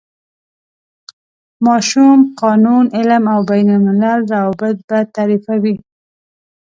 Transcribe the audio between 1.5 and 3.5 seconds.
ماشوم، قانون، علم او